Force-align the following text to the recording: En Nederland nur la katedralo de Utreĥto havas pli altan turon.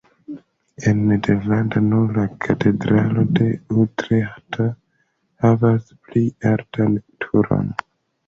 En 0.91 0.95
Nederland 1.09 1.75
nur 1.89 2.13
la 2.19 2.23
katedralo 2.45 3.25
de 3.39 3.49
Utreĥto 3.83 4.65
havas 5.45 5.93
pli 6.07 6.23
altan 6.53 6.97
turon. 7.27 7.71